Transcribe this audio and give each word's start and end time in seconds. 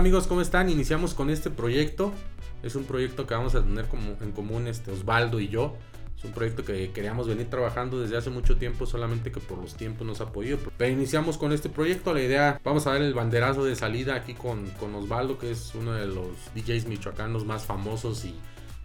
amigos, 0.00 0.26
¿cómo 0.26 0.40
están? 0.40 0.70
Iniciamos 0.70 1.12
con 1.12 1.28
este 1.28 1.50
proyecto. 1.50 2.14
Es 2.62 2.74
un 2.74 2.84
proyecto 2.84 3.26
que 3.26 3.34
vamos 3.34 3.54
a 3.54 3.62
tener 3.62 3.84
como 3.84 4.16
en 4.22 4.32
común 4.32 4.66
este 4.66 4.90
Osvaldo 4.90 5.40
y 5.40 5.48
yo. 5.48 5.76
Es 6.16 6.24
un 6.24 6.32
proyecto 6.32 6.64
que 6.64 6.90
queríamos 6.90 7.28
venir 7.28 7.50
trabajando 7.50 8.00
desde 8.00 8.16
hace 8.16 8.30
mucho 8.30 8.56
tiempo, 8.56 8.86
solamente 8.86 9.30
que 9.30 9.40
por 9.40 9.58
los 9.58 9.74
tiempos 9.74 10.06
nos 10.06 10.22
ha 10.22 10.32
podido. 10.32 10.56
Pero 10.78 10.90
iniciamos 10.90 11.36
con 11.36 11.52
este 11.52 11.68
proyecto. 11.68 12.14
La 12.14 12.22
idea, 12.22 12.58
vamos 12.64 12.86
a 12.86 12.92
dar 12.92 13.02
el 13.02 13.12
banderazo 13.12 13.62
de 13.62 13.76
salida 13.76 14.14
aquí 14.14 14.32
con, 14.32 14.70
con 14.80 14.94
Osvaldo, 14.94 15.38
que 15.38 15.50
es 15.50 15.74
uno 15.74 15.92
de 15.92 16.06
los 16.06 16.28
DJs 16.54 16.86
michoacanos 16.86 17.44
más 17.44 17.66
famosos 17.66 18.24
y 18.24 18.34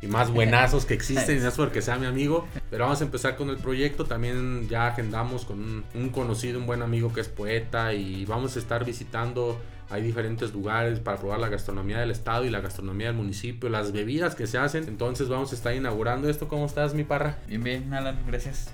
y 0.02 0.08
más 0.08 0.30
buenazos 0.30 0.86
que 0.86 0.94
existen, 0.94 1.38
y 1.38 1.40
no 1.42 1.48
es 1.48 1.56
porque 1.56 1.82
sea 1.82 1.98
mi 1.98 2.06
amigo. 2.06 2.46
Pero 2.70 2.84
vamos 2.84 3.02
a 3.02 3.06
empezar 3.06 3.36
con 3.36 3.50
el 3.50 3.58
proyecto. 3.58 4.06
También 4.06 4.68
ya 4.70 4.88
agendamos 4.88 5.46
con 5.46 5.84
un, 5.94 6.10
conocido, 6.10 6.60
un 6.60 6.66
buen 6.66 6.82
amigo 6.82 7.14
que 7.14 7.22
es 7.22 7.30
poeta 7.30 7.94
y 7.94 8.26
vamos 8.26 8.56
a 8.56 8.60
estar 8.60 8.86
visitando 8.86 9.60
hay 9.90 10.02
diferentes 10.02 10.54
lugares 10.54 11.00
para 11.00 11.18
probar 11.18 11.40
la 11.40 11.50
gastronomía 11.50 12.00
del 12.00 12.12
estado 12.12 12.46
y 12.46 12.50
la 12.50 12.62
gastronomía 12.62 13.08
del 13.08 13.16
municipio, 13.16 13.70
las 13.70 13.92
bebidas 13.92 14.36
que 14.36 14.48
se 14.48 14.58
hacen. 14.58 14.86
Entonces 14.88 15.30
vamos 15.30 15.52
a 15.52 15.56
estar 15.56 15.76
inaugurando 15.76 16.30
esto. 16.30 16.48
¿Cómo 16.48 16.66
estás, 16.66 16.94
mi 16.94 17.04
parra? 17.04 17.38
Bien, 17.48 17.64
bien, 17.64 17.94
Alan, 17.94 18.18
gracias. 18.28 18.70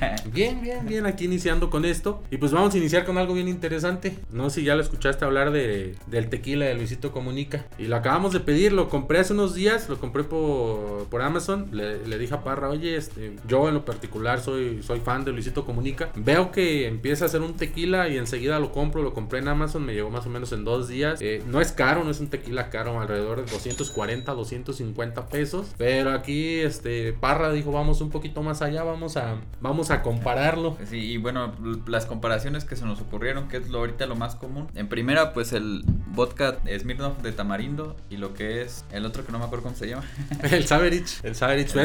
bien, 0.32 0.60
bien, 0.60 0.86
bien, 0.86 1.06
aquí 1.06 1.24
iniciando 1.24 1.70
con 1.70 1.84
esto. 1.84 2.22
Y 2.30 2.36
pues 2.36 2.52
vamos 2.52 2.74
a 2.74 2.78
iniciar 2.78 3.04
con 3.04 3.18
algo 3.18 3.34
bien 3.34 3.48
interesante. 3.48 4.16
No 4.30 4.50
sé 4.50 4.60
si 4.60 4.66
ya 4.66 4.74
lo 4.74 4.82
escuchaste 4.82 5.24
hablar 5.24 5.50
de, 5.50 5.94
del 6.06 6.28
tequila 6.28 6.66
de 6.66 6.74
Luisito 6.74 7.12
Comunica. 7.12 7.66
Y 7.78 7.86
lo 7.86 7.96
acabamos 7.96 8.32
de 8.32 8.40
pedir, 8.40 8.72
lo 8.72 8.88
compré 8.88 9.20
hace 9.20 9.32
unos 9.32 9.54
días, 9.54 9.88
lo 9.88 9.98
compré 9.98 10.24
por, 10.24 11.06
por 11.08 11.22
Amazon. 11.22 11.68
Le, 11.72 12.18
dije 12.18 12.34
a 12.34 12.42
Parra, 12.42 12.68
oye, 12.68 12.96
este, 12.96 13.36
yo 13.46 13.68
en 13.68 13.74
lo 13.74 13.84
particular 13.84 14.40
soy, 14.40 14.82
soy 14.82 15.00
fan 15.00 15.24
de 15.24 15.32
Luisito 15.32 15.64
Comunica. 15.64 16.10
Veo 16.16 16.50
que 16.50 16.86
empieza 16.86 17.24
a 17.24 17.28
hacer 17.28 17.40
un 17.40 17.54
tequila 17.54 18.08
y 18.08 18.16
enseguida 18.16 18.58
lo 18.58 18.72
compro, 18.72 19.02
lo 19.02 19.14
compré 19.14 19.38
en 19.38 19.48
Amazon, 19.48 19.84
me 19.84 19.94
llegó 19.94 20.10
más 20.10 20.26
o 20.26 20.30
menos 20.30 20.52
en 20.52 20.64
dos 20.64 20.88
días. 20.88 21.20
Eh, 21.22 21.42
no 21.46 21.60
es 21.60 21.72
caro, 21.72 22.04
no 22.04 22.10
es 22.10 22.20
un 22.20 22.28
tequila 22.28 22.70
caro, 22.70 23.00
alrededor 23.00 23.44
de 23.44 23.50
240, 23.50 24.32
250 24.32 25.26
pesos. 25.26 25.74
Pero 25.76 26.10
aquí, 26.10 26.56
este, 26.56 27.12
Parra 27.12 27.52
dijo, 27.52 27.72
vamos 27.72 28.00
un 28.00 28.10
poquito 28.10 28.42
más 28.42 28.62
allá, 28.62 28.82
vamos 28.82 29.16
a 29.16 29.36
Vamos 29.60 29.90
a 29.90 30.02
compararlo. 30.02 30.76
Sí, 30.88 30.98
y 30.98 31.16
bueno, 31.16 31.54
las 31.86 32.06
comparaciones 32.06 32.64
que 32.64 32.76
se 32.76 32.84
nos 32.84 33.00
ocurrieron, 33.00 33.48
que 33.48 33.58
es 33.58 33.68
lo 33.68 33.78
ahorita 33.78 34.06
lo 34.06 34.16
más 34.16 34.36
común. 34.36 34.68
En 34.74 34.88
primera, 34.88 35.32
pues 35.32 35.52
el 35.52 35.84
vodka 36.14 36.58
Smirnoff 36.78 37.22
de 37.22 37.32
tamarindo 37.32 37.96
y 38.10 38.16
lo 38.16 38.34
que 38.34 38.62
es 38.62 38.84
el 38.92 39.04
otro 39.04 39.24
que 39.24 39.32
no 39.32 39.38
me 39.38 39.44
acuerdo 39.44 39.64
cómo 39.64 39.76
se 39.76 39.88
llama. 39.88 40.04
el 40.50 40.66
Saverich. 40.66 41.24
El 41.24 41.34
Saverich. 41.34 41.72
Pero, 41.72 41.84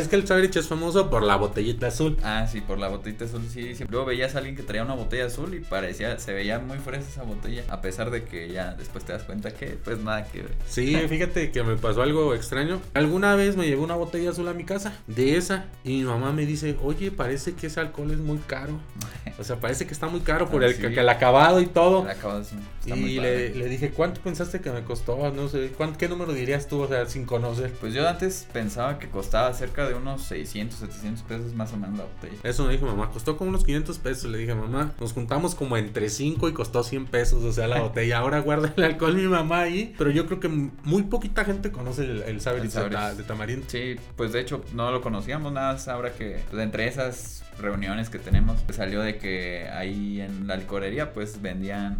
Es 0.00 0.08
que, 0.08 0.16
el 0.16 0.26
Saverich 0.26 0.56
es 0.56 0.68
famoso 0.68 1.10
por 1.10 1.22
la 1.22 1.36
botellita 1.36 1.88
azul. 1.88 2.16
Ah, 2.22 2.46
sí, 2.50 2.60
por 2.60 2.78
la 2.78 2.88
botellita 2.88 3.24
azul, 3.24 3.42
sí. 3.48 3.74
sí. 3.74 3.84
Luego 3.88 4.06
veías 4.06 4.34
a 4.34 4.38
alguien 4.38 4.56
que 4.56 4.62
traía 4.62 4.82
una 4.82 4.94
botella 4.94 5.26
azul 5.26 5.54
y 5.54 5.60
parecía, 5.60 6.18
se 6.18 6.32
veía 6.32 6.58
muy 6.58 6.78
fresa 6.78 7.08
esa 7.08 7.22
botella. 7.22 7.64
A 7.68 7.80
pesar 7.80 8.10
de 8.10 8.24
que 8.24 8.50
ya 8.50 8.74
después 8.74 9.04
te 9.04 9.12
das 9.12 9.22
cuenta 9.24 9.52
que, 9.52 9.78
pues 9.82 9.98
nada 9.98 10.26
que 10.26 10.42
ver. 10.42 10.52
Sí, 10.66 10.96
fíjate 11.08 11.50
que 11.50 11.62
me 11.62 11.76
pasó 11.76 12.02
algo 12.02 12.34
extraño. 12.34 12.80
Alguna 12.94 13.34
vez 13.34 13.56
me 13.56 13.66
llevó 13.66 13.84
una 13.84 13.96
botella 13.96 14.30
azul 14.30 14.48
a 14.48 14.54
mi 14.54 14.64
casa, 14.64 14.94
de 15.06 15.36
esa, 15.36 15.66
y 15.84 15.98
mi 15.98 16.04
mamá 16.04 16.32
me 16.32 16.46
dice, 16.46 16.76
oye, 16.82 16.99
parece 17.08 17.54
que 17.54 17.68
ese 17.68 17.80
alcohol 17.80 18.10
es 18.10 18.18
muy 18.18 18.38
caro. 18.38 18.78
O 19.38 19.44
sea, 19.44 19.56
parece 19.56 19.86
que 19.86 19.94
está 19.94 20.06
muy 20.06 20.20
caro 20.20 20.50
por 20.50 20.62
ah, 20.62 20.66
el, 20.66 20.98
el, 20.98 21.08
acabado 21.08 21.62
y 21.62 21.66
todo. 21.66 22.02
El 22.02 22.10
acabado 22.10 22.42
está 22.42 22.56
y 22.94 23.18
le, 23.20 23.54
le, 23.54 23.68
dije, 23.68 23.90
¿cuánto 23.90 24.20
pensaste 24.20 24.60
que 24.60 24.70
me 24.70 24.82
costó? 24.84 25.30
No 25.32 25.48
sé, 25.48 25.72
¿qué 25.98 26.08
número 26.08 26.34
dirías 26.34 26.68
tú, 26.68 26.80
o 26.80 26.88
sea, 26.88 27.06
sin 27.06 27.24
conocer? 27.24 27.72
Pues 27.80 27.94
yo 27.94 28.06
antes 28.06 28.46
pensaba 28.52 28.98
que 28.98 29.08
costaba 29.08 29.52
cerca 29.54 29.88
de 29.88 29.94
unos 29.94 30.22
600, 30.24 30.78
700 30.78 31.22
pesos 31.22 31.54
más 31.54 31.72
o 31.72 31.78
menos 31.78 31.98
la 31.98 32.04
botella. 32.04 32.36
Eso 32.42 32.66
me 32.66 32.72
dijo 32.72 32.84
mamá, 32.84 33.10
costó 33.10 33.38
como 33.38 33.50
unos 33.50 33.64
500 33.64 33.98
pesos. 33.98 34.30
Le 34.30 34.38
dije, 34.38 34.54
mamá, 34.54 34.92
nos 35.00 35.12
juntamos 35.12 35.54
como 35.54 35.76
entre 35.78 36.10
5 36.10 36.48
y 36.48 36.52
costó 36.52 36.82
100 36.82 37.06
pesos, 37.06 37.42
o 37.44 37.52
sea, 37.52 37.66
la 37.66 37.80
botella. 37.82 38.18
Ahora 38.18 38.40
guarda 38.40 38.72
el 38.76 38.84
alcohol 38.84 39.14
mi 39.14 39.26
mamá 39.26 39.60
ahí. 39.60 39.94
Pero 39.96 40.10
yo 40.10 40.26
creo 40.26 40.40
que 40.40 40.48
muy 40.48 41.04
poquita 41.04 41.44
gente 41.44 41.70
conoce 41.72 42.04
el, 42.04 42.22
el 42.22 42.40
de, 42.40 43.22
tamarindo. 43.26 43.66
Sí, 43.68 43.96
pues 44.16 44.32
de 44.32 44.40
hecho 44.40 44.62
no 44.74 44.90
lo 44.90 45.00
conocíamos 45.00 45.52
nada, 45.52 45.78
ahora 45.92 46.12
que 46.12 46.40
pues, 46.50 46.62
entre 46.62 46.89
esas 46.90 47.42
reuniones 47.58 48.10
que 48.10 48.18
tenemos, 48.18 48.60
pues 48.62 48.76
salió 48.76 49.00
de 49.00 49.18
que 49.18 49.68
ahí 49.72 50.20
en 50.20 50.46
la 50.46 50.54
alcoholería 50.54 51.12
pues 51.12 51.40
vendían 51.40 51.98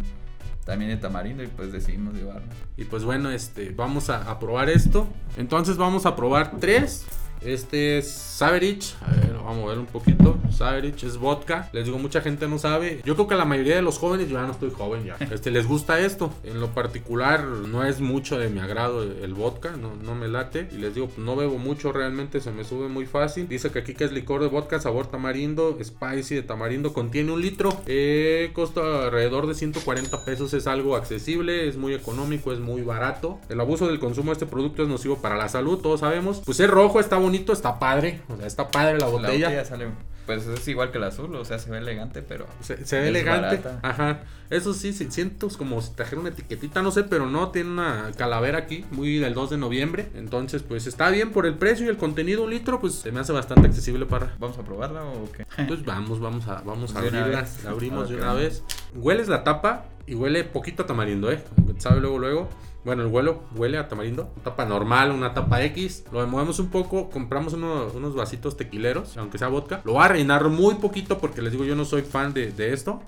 también 0.65 0.91
de 0.91 0.97
tamarindo 0.97 1.43
y 1.43 1.47
pues 1.47 1.71
decidimos 1.71 2.13
llevarlo. 2.13 2.47
Y 2.77 2.85
pues 2.85 3.03
bueno, 3.03 3.31
este, 3.31 3.71
vamos 3.71 4.09
a, 4.09 4.29
a 4.29 4.39
probar 4.39 4.69
esto. 4.69 5.07
Entonces 5.37 5.77
vamos 5.77 6.05
a 6.05 6.15
probar 6.15 6.57
tres. 6.59 7.05
Este 7.41 7.97
es 7.97 8.11
Saverich. 8.11 8.95
Vamos 9.41 9.65
a 9.65 9.69
ver 9.69 9.79
un 9.79 9.85
poquito. 9.85 10.37
Saverich 10.51 11.03
es 11.03 11.17
vodka. 11.17 11.69
Les 11.73 11.85
digo, 11.85 11.97
mucha 11.97 12.21
gente 12.21 12.47
no 12.47 12.57
sabe. 12.57 13.01
Yo 13.05 13.15
creo 13.15 13.27
que 13.27 13.35
la 13.35 13.45
mayoría 13.45 13.75
de 13.75 13.81
los 13.81 13.97
jóvenes, 13.97 14.29
yo 14.29 14.39
ya 14.39 14.45
no 14.45 14.51
estoy 14.51 14.71
joven 14.71 15.03
ya. 15.05 15.17
Este, 15.31 15.49
les 15.49 15.65
gusta 15.65 15.99
esto. 15.99 16.33
En 16.43 16.59
lo 16.59 16.67
particular, 16.69 17.43
no 17.43 17.85
es 17.85 18.01
mucho 18.01 18.37
de 18.37 18.49
mi 18.49 18.59
agrado 18.59 19.03
el 19.03 19.33
vodka. 19.33 19.71
No, 19.77 19.95
no 19.95 20.13
me 20.13 20.27
late. 20.27 20.67
Y 20.71 20.77
les 20.77 20.93
digo, 20.93 21.09
no 21.17 21.35
bebo 21.35 21.57
mucho 21.57 21.91
realmente. 21.91 22.41
Se 22.41 22.51
me 22.51 22.63
sube 22.63 22.89
muy 22.89 23.05
fácil. 23.05 23.47
Dice 23.47 23.71
que 23.71 23.79
aquí 23.79 23.93
que 23.93 24.03
es 24.03 24.11
licor 24.11 24.41
de 24.41 24.47
vodka, 24.47 24.79
sabor 24.79 25.07
tamarindo, 25.07 25.77
spicy 25.81 26.35
de 26.35 26.43
tamarindo. 26.43 26.93
Contiene 26.93 27.31
un 27.31 27.41
litro. 27.41 27.69
Eh, 27.85 28.51
costa 28.53 29.05
alrededor 29.05 29.47
de 29.47 29.55
140 29.55 30.25
pesos. 30.25 30.53
Es 30.53 30.67
algo 30.67 30.95
accesible. 30.95 31.67
Es 31.67 31.77
muy 31.77 31.93
económico. 31.93 32.51
Es 32.51 32.59
muy 32.59 32.81
barato. 32.81 33.39
El 33.49 33.59
abuso 33.61 33.87
del 33.87 33.99
consumo 33.99 34.31
de 34.31 34.33
este 34.33 34.45
producto 34.45 34.83
es 34.83 34.89
nocivo 34.89 35.17
para 35.17 35.37
la 35.37 35.47
salud. 35.47 35.79
Todos 35.79 36.01
sabemos. 36.01 36.41
Pues 36.45 36.59
es 36.59 36.69
rojo, 36.69 36.99
está 36.99 37.17
bonito 37.17 37.53
está 37.53 37.79
padre. 37.79 38.21
O 38.29 38.37
sea, 38.37 38.47
está 38.47 38.69
padre 38.69 38.97
la 38.97 39.07
botella. 39.07 39.30
La 39.39 39.47
botella 39.47 39.65
sale, 39.65 39.87
pues 40.25 40.45
es 40.47 40.67
igual 40.67 40.91
que 40.91 40.97
el 40.97 41.03
azul, 41.03 41.35
o 41.35 41.43
sea, 41.45 41.57
se 41.59 41.71
ve 41.71 41.79
elegante, 41.79 42.21
pero. 42.21 42.45
Se, 42.61 42.75
ve 42.99 43.09
elegante. 43.09 43.61
Ajá. 43.81 44.21
Eso 44.49 44.73
sí, 44.73 44.93
siento 44.93 45.49
como 45.57 45.81
si 45.81 45.93
trajera 45.93 46.21
una 46.21 46.29
etiquetita, 46.29 46.81
no 46.81 46.91
sé, 46.91 47.03
pero 47.03 47.25
no, 47.25 47.49
tiene 47.49 47.71
una 47.71 48.11
calavera 48.17 48.59
aquí, 48.59 48.85
muy 48.91 49.17
del 49.17 49.33
2 49.33 49.51
de 49.51 49.57
noviembre. 49.57 50.09
Entonces, 50.15 50.61
pues 50.63 50.87
está 50.87 51.09
bien 51.09 51.31
por 51.31 51.45
el 51.45 51.55
precio 51.55 51.85
y 51.85 51.89
el 51.89 51.97
contenido, 51.97 52.43
un 52.43 52.51
litro, 52.51 52.79
pues 52.79 52.95
se 52.95 53.11
me 53.11 53.19
hace 53.19 53.33
bastante 53.33 53.67
accesible 53.67 54.05
para. 54.05 54.35
¿Vamos 54.39 54.57
a 54.57 54.63
probarla 54.63 55.03
o 55.03 55.31
qué? 55.31 55.45
Pues 55.67 55.85
vamos, 55.85 56.19
vamos 56.19 56.47
a, 56.47 56.61
vamos 56.61 56.95
a 56.95 56.99
abrirla. 56.99 57.45
La 57.63 57.69
abrimos 57.69 58.09
de 58.09 58.15
una 58.15 58.33
vez. 58.33 58.63
Hueles 58.95 59.27
la 59.27 59.43
tapa 59.43 59.85
y 60.05 60.15
huele 60.15 60.43
poquito 60.43 60.83
a 60.83 60.85
tamarindo, 60.85 61.31
¿eh? 61.31 61.43
Sabe 61.77 61.99
luego, 61.99 62.19
luego. 62.19 62.49
Bueno, 62.83 63.03
el 63.03 63.09
vuelo 63.09 63.43
huele 63.55 63.77
a 63.77 63.87
tamarindo. 63.87 64.31
Una 64.35 64.43
tapa 64.43 64.65
normal, 64.65 65.11
una 65.11 65.33
tapa 65.33 65.63
X. 65.63 66.05
Lo 66.11 66.25
movemos 66.25 66.59
un 66.59 66.69
poco. 66.69 67.09
Compramos 67.09 67.53
unos 67.53 68.15
vasitos 68.15 68.57
tequileros, 68.57 69.17
aunque 69.17 69.37
sea 69.37 69.49
vodka. 69.49 69.81
Lo 69.85 69.93
voy 69.93 70.03
a 70.03 70.07
rellenar 70.07 70.47
muy 70.49 70.75
poquito 70.75 71.19
porque 71.19 71.41
les 71.41 71.51
digo, 71.51 71.63
yo 71.63 71.75
no 71.75 71.85
soy 71.85 72.01
fan 72.01 72.33
de, 72.33 72.73
esto. 72.73 73.01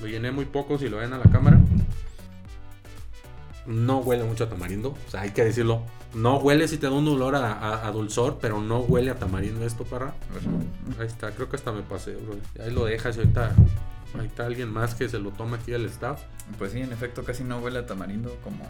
Lo 0.00 0.06
llené 0.06 0.30
muy 0.30 0.46
poco 0.46 0.78
si 0.78 0.88
lo 0.88 0.96
ven 0.96 1.12
a 1.12 1.18
la 1.18 1.30
cámara. 1.30 1.60
No 3.66 3.98
huele 3.98 4.24
mucho 4.24 4.44
a 4.44 4.48
tamarindo. 4.48 4.94
O 5.06 5.10
sea, 5.10 5.22
hay 5.22 5.30
que 5.30 5.44
decirlo. 5.44 5.82
No 6.14 6.38
huele 6.38 6.68
si 6.68 6.78
te 6.78 6.86
da 6.86 6.92
un 6.92 7.06
olor 7.06 7.34
a, 7.36 7.90
dulzor, 7.92 8.38
pero 8.40 8.62
no 8.62 8.78
huele 8.78 9.10
a 9.10 9.18
tamarindo 9.18 9.66
esto, 9.66 9.84
para. 9.84 10.14
Ahí 10.98 11.06
está, 11.06 11.32
creo 11.32 11.50
que 11.50 11.56
hasta 11.56 11.72
me 11.72 11.82
pasé, 11.82 12.16
Ahí 12.58 12.70
lo 12.70 12.86
dejas 12.86 13.16
y 13.16 13.20
ahorita 13.20 13.52
Ahí 14.18 14.26
está 14.26 14.46
alguien 14.46 14.72
más 14.72 14.94
que 14.94 15.08
se 15.08 15.18
lo 15.18 15.30
toma 15.30 15.56
aquí 15.56 15.74
al 15.74 15.84
staff. 15.86 16.22
Pues 16.58 16.72
sí, 16.72 16.80
en 16.80 16.92
efecto, 16.92 17.24
casi 17.24 17.44
no 17.44 17.58
huele 17.58 17.80
a 17.80 17.86
tamarindo 17.86 18.36
como, 18.42 18.64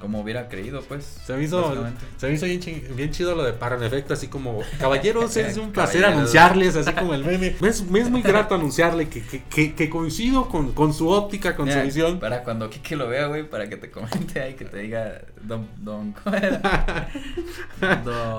como 0.00 0.20
hubiera 0.20 0.48
creído, 0.48 0.82
pues. 0.82 1.04
Se 1.26 1.34
me 1.34 1.44
hizo, 1.44 1.74
se 2.16 2.28
me 2.28 2.34
hizo 2.34 2.46
bien, 2.94 3.10
chido 3.10 3.34
lo 3.34 3.42
de 3.42 3.52
Parra, 3.52 3.76
en 3.76 3.82
efecto, 3.82 4.14
así 4.14 4.28
como, 4.28 4.60
caballeros, 4.78 5.36
es 5.36 5.56
un 5.56 5.72
placer 5.72 6.04
anunciarles, 6.04 6.76
así 6.76 6.92
como 6.92 7.14
el 7.14 7.24
meme. 7.24 7.56
Me 7.60 7.68
es, 7.68 7.82
muy 7.82 8.22
grato 8.22 8.54
anunciarle 8.54 9.08
que, 9.08 9.22
que, 9.22 9.74
que, 9.74 9.90
coincido 9.90 10.48
con, 10.48 10.72
con, 10.72 10.94
su 10.94 11.08
óptica, 11.08 11.56
con 11.56 11.70
su 11.70 11.80
visión. 11.80 12.20
Para 12.20 12.44
cuando 12.44 12.70
Kike 12.70 12.96
lo 12.96 13.08
vea, 13.08 13.26
güey, 13.26 13.48
para 13.48 13.68
que 13.68 13.76
te 13.76 13.90
comente 13.90 14.40
ahí, 14.40 14.54
que 14.54 14.64
te 14.64 14.78
diga, 14.78 15.20
don, 15.42 15.66
don, 15.78 16.14
don, 18.04 18.38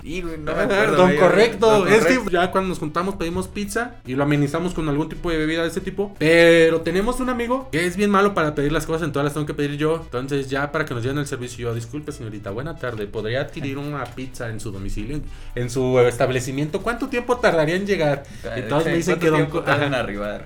y, 0.02 0.22
no 0.22 0.54
me 0.54 0.62
acuerdo, 0.62 0.96
don, 0.96 1.16
correcto. 1.16 1.86
Es 1.86 2.06
que 2.06 2.18
ya 2.30 2.50
cuando 2.50 2.68
nos 2.68 2.78
juntamos 2.78 3.16
pedimos 3.16 3.48
pizza 3.48 3.96
y 4.06 4.14
lo 4.14 4.22
amenizamos 4.22 4.72
con 4.72 4.88
algún 4.88 5.08
tipo 5.08 5.30
de 5.30 5.36
bebida 5.36 5.62
de 5.62 5.68
ese 5.68 5.80
tipo. 5.80 6.14
Pero 6.18 6.80
tenemos 6.80 7.20
un 7.20 7.28
amigo 7.28 7.68
que 7.70 7.86
es 7.86 7.96
bien 7.96 8.10
malo 8.10 8.34
para 8.34 8.54
pedir 8.54 8.72
las 8.72 8.86
cosas, 8.86 9.02
entonces 9.02 9.24
las 9.24 9.34
tengo 9.34 9.46
que 9.46 9.54
pedir 9.54 9.76
yo. 9.76 10.00
Entonces 10.02 10.48
ya 10.48 10.72
para 10.72 10.84
que 10.84 10.93
nos 10.94 11.02
lleven 11.02 11.18
el 11.18 11.26
servicio, 11.26 11.68
yo, 11.68 11.74
disculpe 11.74 12.12
señorita, 12.12 12.50
buena 12.50 12.76
tarde, 12.76 13.06
¿podría 13.06 13.42
adquirir 13.42 13.78
una 13.78 14.04
pizza 14.04 14.48
en 14.48 14.60
su 14.60 14.70
domicilio, 14.70 15.20
en 15.54 15.70
su 15.70 15.98
establecimiento? 16.00 16.82
¿Cuánto 16.82 17.08
tiempo 17.08 17.36
tardaría 17.38 17.76
en 17.76 17.86
llegar? 17.86 18.24
Y 18.56 18.62
todos 18.68 18.86
me 18.86 18.94
dicen 18.94 19.18
que 19.18 19.30
don... 19.30 19.48
arribar? 19.66 20.44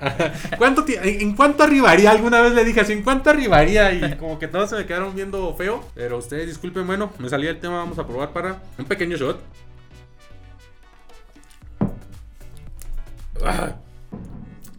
¿Cuánto 0.58 0.84
¿En 0.88 1.34
cuánto 1.34 1.62
arribaría? 1.62 2.10
Alguna 2.10 2.40
vez 2.40 2.54
le 2.54 2.64
dije 2.64 2.80
así, 2.80 2.92
¿en 2.92 3.02
cuánto 3.02 3.30
arribaría? 3.30 3.92
Y 3.92 4.16
como 4.18 4.38
que 4.38 4.48
todos 4.48 4.70
se 4.70 4.76
me 4.76 4.86
quedaron 4.86 5.14
viendo 5.14 5.54
feo. 5.54 5.84
Pero 5.94 6.18
ustedes 6.18 6.46
disculpen, 6.46 6.86
bueno, 6.86 7.12
me 7.18 7.28
salía 7.28 7.50
el 7.50 7.60
tema, 7.60 7.76
vamos 7.76 7.98
a 7.98 8.06
probar 8.06 8.32
para 8.32 8.60
un 8.78 8.84
pequeño 8.84 9.16
shot. 9.16 9.40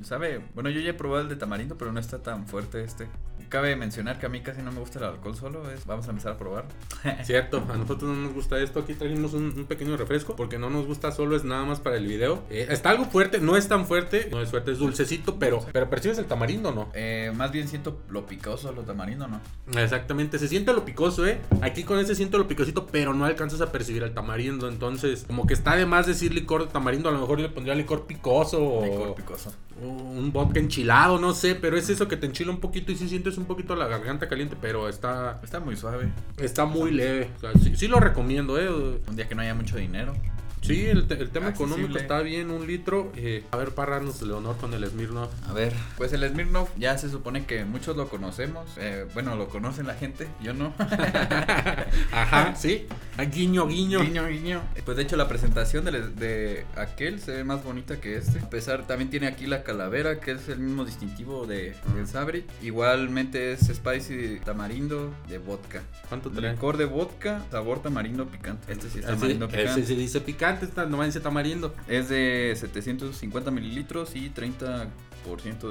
¿Sabe? 0.03 0.41
Bueno, 0.55 0.69
yo 0.69 0.81
ya 0.81 0.89
he 0.89 0.93
probado 0.93 1.21
el 1.21 1.29
de 1.29 1.35
tamarindo, 1.35 1.77
pero 1.77 1.91
no 1.91 1.99
está 1.99 2.17
tan 2.17 2.47
fuerte 2.47 2.83
este. 2.83 3.07
Cabe 3.49 3.75
mencionar 3.75 4.19
que 4.19 4.25
a 4.25 4.29
mí 4.29 4.41
casi 4.41 4.61
no 4.61 4.71
me 4.71 4.79
gusta 4.79 4.99
el 4.99 5.05
alcohol 5.05 5.35
solo. 5.35 5.69
Es, 5.71 5.85
vamos 5.85 6.07
a 6.07 6.11
empezar 6.11 6.33
a 6.33 6.37
probar. 6.37 6.65
Cierto, 7.23 7.63
a 7.69 7.77
nosotros 7.77 8.09
no 8.09 8.23
nos 8.23 8.33
gusta 8.33 8.59
esto. 8.59 8.79
Aquí 8.79 8.93
trajimos 8.93 9.33
un, 9.33 9.53
un 9.55 9.65
pequeño 9.65 9.97
refresco 9.97 10.35
porque 10.35 10.57
no 10.57 10.69
nos 10.69 10.85
gusta 10.85 11.11
solo, 11.11 11.35
es 11.35 11.43
nada 11.43 11.65
más 11.65 11.79
para 11.79 11.97
el 11.97 12.07
video. 12.07 12.43
Eh, 12.49 12.67
está 12.69 12.91
algo 12.91 13.05
fuerte, 13.05 13.39
no 13.39 13.57
es 13.57 13.67
tan 13.67 13.85
fuerte, 13.85 14.29
no 14.31 14.41
es 14.41 14.49
fuerte, 14.49 14.71
es 14.71 14.79
dulcecito, 14.79 15.37
pero, 15.39 15.65
pero 15.73 15.89
percibes 15.89 16.17
el 16.17 16.25
tamarindo, 16.25 16.71
¿no? 16.71 16.89
Eh, 16.93 17.31
más 17.35 17.51
bien 17.51 17.67
siento 17.67 17.99
lo 18.09 18.25
picoso, 18.25 18.71
lo 18.71 18.83
tamarindo, 18.83 19.27
¿no? 19.27 19.41
Exactamente, 19.79 20.39
se 20.39 20.47
siente 20.47 20.73
lo 20.73 20.85
picoso, 20.85 21.25
¿eh? 21.25 21.41
Aquí 21.61 21.83
con 21.83 21.99
ese 21.99 22.15
siento 22.15 22.37
lo 22.37 22.47
picosito, 22.47 22.85
pero 22.87 23.13
no 23.13 23.25
alcanzas 23.25 23.61
a 23.61 23.71
percibir 23.71 24.03
el 24.03 24.13
tamarindo. 24.13 24.67
Entonces, 24.67 25.25
como 25.27 25.47
que 25.47 25.53
está 25.53 25.75
de 25.75 25.85
más 25.85 26.07
decir 26.07 26.33
licor 26.33 26.65
de 26.65 26.71
tamarindo, 26.71 27.09
a 27.09 27.11
lo 27.11 27.19
mejor 27.19 27.39
yo 27.39 27.47
le 27.47 27.53
pondría 27.53 27.75
licor 27.75 28.05
picoso 28.05 28.63
o 28.63 28.85
Licor 28.85 29.15
picoso. 29.15 29.51
Un 29.81 30.31
vodka 30.31 30.59
enchilado, 30.59 31.19
no 31.19 31.33
sé, 31.33 31.55
pero 31.55 31.77
es 31.77 31.89
eso 31.89 32.07
que 32.07 32.17
te 32.17 32.25
enchila 32.25 32.51
un 32.51 32.59
poquito 32.59 32.91
y 32.91 32.95
sí 32.95 33.07
sientes 33.09 33.37
un 33.37 33.45
poquito 33.45 33.75
la 33.75 33.87
garganta 33.87 34.27
caliente, 34.27 34.55
pero 34.59 34.89
está, 34.89 35.39
Está 35.43 35.59
muy 35.59 35.75
suave. 35.75 36.09
está 36.37 36.65
muy 36.65 36.91
leve. 36.91 37.29
O 37.37 37.39
sea, 37.39 37.53
sí, 37.53 37.73
sí 37.75 37.87
lo 37.87 37.99
recomiendo, 37.99 38.59
¿eh? 38.59 38.69
Un 38.69 39.15
día 39.15 39.27
que 39.27 39.35
no 39.35 39.41
haya 39.41 39.55
mucho 39.55 39.77
dinero. 39.77 40.13
Sí, 40.61 40.85
el, 40.85 41.07
te- 41.07 41.15
el 41.15 41.29
tema 41.29 41.47
Accesible. 41.47 41.73
económico 41.75 41.99
está 41.99 42.21
bien, 42.21 42.51
un 42.51 42.67
litro. 42.67 43.11
Eh, 43.15 43.43
a 43.51 43.57
ver, 43.57 43.71
párranos, 43.71 44.21
Leonor, 44.21 44.57
con 44.57 44.73
el 44.73 44.85
Smirnoff. 44.87 45.31
A 45.47 45.53
ver, 45.53 45.73
pues 45.97 46.13
el 46.13 46.27
Smirnoff 46.29 46.69
ya 46.77 46.97
se 46.97 47.09
supone 47.09 47.45
que 47.45 47.65
muchos 47.65 47.95
lo 47.97 48.07
conocemos. 48.09 48.69
eh, 48.77 49.05
bueno, 49.13 49.35
lo 49.35 49.47
conocen 49.49 49.87
la 49.87 49.95
gente, 49.95 50.27
yo 50.41 50.53
no. 50.53 50.73
Ajá, 52.11 52.55
sí. 52.55 52.87
Ah, 53.17 53.23
guiño, 53.25 53.67
guiño. 53.67 54.01
Guiño, 54.01 54.27
guiño. 54.27 54.61
Pues 54.85 54.97
de 54.97 55.03
hecho 55.03 55.17
la 55.17 55.27
presentación 55.27 55.85
de, 55.85 55.91
de 56.09 56.65
aquel 56.75 57.19
se 57.19 57.31
ve 57.31 57.43
más 57.43 57.63
bonita 57.63 57.99
que 57.99 58.17
este. 58.17 58.39
A 58.39 58.49
pesar, 58.49 58.87
también 58.87 59.09
tiene 59.09 59.27
aquí 59.27 59.45
la 59.45 59.63
calavera, 59.63 60.19
que 60.19 60.31
es 60.31 60.47
el 60.49 60.59
mismo 60.59 60.85
distintivo 60.85 61.45
de, 61.45 61.75
del 61.95 62.07
Sabri. 62.07 62.45
Igualmente 62.61 63.51
es 63.53 63.61
spicy 63.67 64.39
tamarindo 64.43 65.13
de 65.27 65.37
vodka. 65.37 65.81
¿Cuánto 66.07 66.29
trae? 66.31 66.53
Licor 66.53 66.77
de 66.77 66.85
vodka, 66.85 67.43
sabor 67.51 67.81
tamarindo 67.81 68.25
picante. 68.27 68.71
Este 68.71 68.89
sí 68.89 68.99
es 68.99 69.05
Ese, 69.05 69.13
tamarindo 69.13 69.45
ese 69.47 69.57
picante. 69.57 69.85
se 69.85 69.95
dice 69.95 70.21
picante, 70.21 70.48
esta 70.51 70.85
no 70.85 71.03
dice 71.03 71.19
tamarindo. 71.19 71.73
Es 71.87 72.09
de 72.09 72.53
750 72.55 73.51
mililitros 73.51 74.15
y 74.15 74.29
30% 74.29 74.89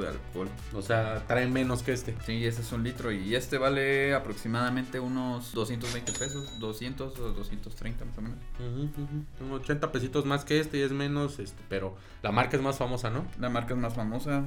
de 0.01 0.09
alcohol. 0.09 0.49
O 0.75 0.83
sea, 0.83 1.25
trae 1.27 1.47
menos 1.47 1.83
que 1.83 1.93
este. 1.93 2.17
Sí, 2.25 2.45
ese 2.45 2.63
es 2.63 2.73
un 2.73 2.85
litro 2.85 3.13
y 3.13 3.35
este 3.35 3.59
vale 3.59 4.15
aproximadamente 4.15 5.01
unos 5.01 5.53
220 5.53 6.13
pesos, 6.13 6.59
200 6.59 7.19
o 7.19 7.33
230 7.33 8.05
más 8.05 8.19
o 8.19 8.23
menos. 8.23 8.39
Ujú. 8.59 9.25
Son 9.39 9.53
80 9.53 9.93
pesitos 9.93 10.25
más 10.25 10.45
que 10.45 10.61
este 10.61 10.79
y 10.79 10.83
es 10.83 10.93
menos, 10.93 11.39
este, 11.39 11.63
pero 11.69 11.97
la 12.23 12.33
marca 12.33 12.57
es 12.57 12.63
más 12.63 12.79
famosa, 12.79 13.11
¿no? 13.11 13.27
La 13.39 13.49
marca 13.49 13.75
es 13.75 13.81
más 13.81 13.95
famosa. 13.95 14.45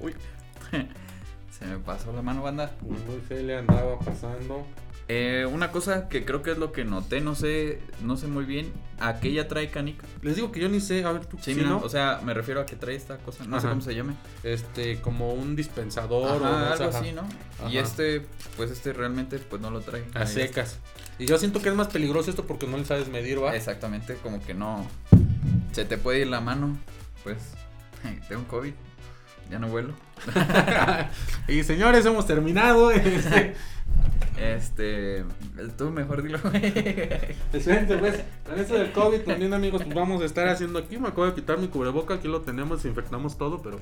Uy, 0.00 0.14
se 1.62 1.68
me 1.68 1.78
pasó 1.78 2.12
la 2.12 2.22
mano, 2.22 2.42
banda. 2.42 2.72
Muy 2.82 2.96
se 3.28 3.42
le 3.42 3.56
andaba 3.58 3.98
pasando. 3.98 4.66
Eh, 5.08 5.46
una 5.52 5.70
cosa 5.72 6.08
que 6.08 6.24
creo 6.24 6.42
que 6.42 6.52
es 6.52 6.58
lo 6.58 6.72
que 6.72 6.84
noté, 6.84 7.20
no 7.20 7.34
sé, 7.34 7.80
no 8.02 8.16
sé 8.16 8.28
muy 8.28 8.44
bien, 8.44 8.72
aquella 9.00 9.48
trae 9.48 9.68
canica. 9.68 10.06
Les 10.22 10.36
digo 10.36 10.52
que 10.52 10.60
yo 10.60 10.68
ni 10.68 10.80
sé, 10.80 11.04
a 11.04 11.12
ver 11.12 11.26
tú, 11.26 11.36
Sí, 11.38 11.52
¿sí, 11.52 11.54
mira, 11.54 11.70
no? 11.70 11.78
o 11.78 11.88
sea, 11.88 12.20
me 12.24 12.32
refiero 12.32 12.60
a 12.60 12.66
que 12.66 12.76
trae 12.76 12.94
esta 12.94 13.18
cosa, 13.18 13.44
no 13.44 13.60
sé 13.60 13.68
cómo 13.68 13.80
se 13.80 13.94
llame. 13.94 14.14
este, 14.44 15.00
como 15.00 15.34
un 15.34 15.54
dispensador 15.56 16.40
o 16.40 16.46
Ajá, 16.46 16.76
sé, 16.76 16.82
algo 16.84 16.96
ajá. 16.96 16.98
así, 17.00 17.12
¿no? 17.12 17.68
Y 17.68 17.78
este, 17.78 18.22
pues 18.56 18.70
este 18.70 18.92
realmente 18.92 19.38
pues 19.38 19.60
no 19.60 19.70
lo 19.70 19.80
trae. 19.80 20.04
A 20.14 20.24
secas. 20.24 20.78
Y 21.18 21.26
yo 21.26 21.36
siento 21.36 21.60
que 21.60 21.68
es 21.68 21.74
más 21.74 21.88
peligroso 21.88 22.30
esto 22.30 22.46
porque 22.46 22.66
no 22.66 22.78
le 22.78 22.84
sabes 22.84 23.08
medir, 23.08 23.42
¿va? 23.42 23.54
Exactamente, 23.54 24.14
como 24.22 24.40
que 24.42 24.54
no. 24.54 24.86
Se 25.72 25.84
te 25.84 25.98
puede 25.98 26.20
ir 26.20 26.28
la 26.28 26.40
mano. 26.40 26.78
Pues. 27.24 27.38
Tengo 28.28 28.46
COVID. 28.48 28.72
Ya 29.50 29.58
no 29.58 29.68
vuelo. 29.68 29.94
y 31.48 31.62
señores, 31.62 32.06
hemos 32.06 32.26
terminado. 32.26 32.90
Este, 32.90 33.54
Este. 34.38 35.24
Tú 35.76 35.90
mejor 35.90 36.22
dilo. 36.22 36.38
Espérense, 37.52 37.98
pues, 37.98 38.22
con 38.46 38.58
eso 38.58 38.74
del 38.74 38.92
COVID 38.92 39.20
también, 39.20 39.52
amigos, 39.52 39.82
pues 39.82 39.94
vamos 39.94 40.22
a 40.22 40.24
estar 40.24 40.48
haciendo 40.48 40.78
aquí. 40.78 40.98
Me 40.98 41.08
acabo 41.08 41.26
de 41.26 41.34
quitar 41.34 41.58
mi 41.58 41.68
cubreboca, 41.68 42.14
aquí 42.14 42.28
lo 42.28 42.40
tenemos, 42.40 42.82
desinfectamos 42.82 43.36
todo, 43.36 43.60
pero 43.60 43.78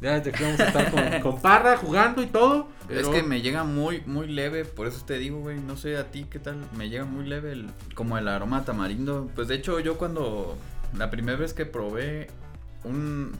ya 0.00 0.18
desde 0.18 0.30
aquí 0.30 0.44
vamos 0.44 0.60
a 0.60 0.66
estar 0.66 0.90
con, 0.90 1.20
con 1.22 1.40
Parra 1.40 1.76
jugando 1.76 2.22
y 2.22 2.26
todo. 2.26 2.68
Pero... 2.86 3.00
Es 3.00 3.08
que 3.08 3.22
me 3.22 3.40
llega 3.40 3.64
muy, 3.64 4.02
muy 4.06 4.26
leve. 4.28 4.64
Por 4.64 4.86
eso 4.86 5.04
te 5.04 5.18
digo, 5.18 5.40
güey. 5.40 5.58
No 5.58 5.76
sé 5.76 5.96
a 5.96 6.10
ti 6.10 6.26
qué 6.28 6.38
tal. 6.38 6.56
Me 6.76 6.88
llega 6.88 7.04
muy 7.04 7.26
leve 7.26 7.52
el, 7.52 7.70
como 7.94 8.18
el 8.18 8.28
aroma 8.28 8.64
tamarindo. 8.64 9.30
Pues 9.34 9.48
de 9.48 9.54
hecho, 9.56 9.80
yo 9.80 9.96
cuando. 9.96 10.56
La 10.96 11.10
primera 11.10 11.38
vez 11.38 11.54
que 11.54 11.66
probé 11.66 12.28
un. 12.84 13.32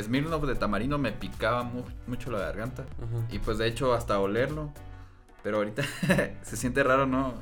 Smirnoff 0.00 0.44
de 0.44 0.54
tamarindo 0.54 0.98
me 0.98 1.12
picaba 1.12 1.62
mu- 1.62 1.84
mucho 2.06 2.30
la 2.30 2.38
garganta. 2.38 2.82
Ajá. 2.82 3.26
Y 3.30 3.38
pues 3.38 3.58
de 3.58 3.66
hecho 3.66 3.92
hasta 3.94 4.18
olerlo. 4.20 4.72
Pero 5.42 5.56
ahorita 5.58 5.82
se 6.42 6.56
siente 6.56 6.82
raro, 6.82 7.06
¿no? 7.06 7.34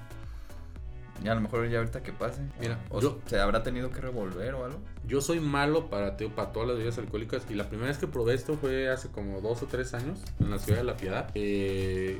Y 1.23 1.29
a 1.29 1.35
lo 1.35 1.43
mejor 1.43 1.69
ya 1.69 1.79
ahorita 1.81 2.03
que 2.03 2.13
pase. 2.13 2.41
Mira, 2.61 2.79
o 2.89 2.99
yo- 3.01 3.21
se 3.27 3.39
habrá 3.39 3.63
tenido 3.63 3.91
que 3.91 4.01
revolver 4.01 4.55
o 4.55 4.65
algo. 4.65 4.79
Yo 5.07 5.21
soy 5.21 5.39
malo 5.39 5.91
para, 5.91 6.17
te- 6.17 6.31
para 6.31 6.51
todas 6.53 6.69
las 6.69 6.79
bebidas 6.79 6.97
alcohólicas 6.97 7.43
y 7.51 7.55
la 7.55 7.69
primera 7.69 7.89
vez 7.89 7.99
que 7.99 8.07
probé 8.07 8.33
esto 8.35 8.57
fue 8.57 8.89
hace 8.89 9.11
como 9.11 9.43
dos 9.43 9.63
o 9.63 9.67
tres 9.67 9.93
años 9.93 10.21
en 10.39 10.51
la 10.51 10.59
ciudad 10.59 10.79
de 10.79 10.85
La 10.85 10.97
Piedad. 10.97 11.31
Eh, 11.35 12.19